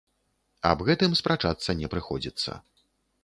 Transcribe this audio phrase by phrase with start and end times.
[0.69, 2.51] Аб гэтым спрачацца не прыходзіцца.